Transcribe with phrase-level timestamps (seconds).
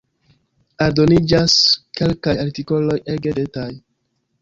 [0.85, 1.59] Aldoniĝas
[2.01, 3.73] kelkaj artikoloj ege tedaj.